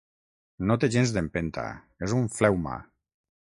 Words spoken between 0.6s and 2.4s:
No té gens d'empenta, és un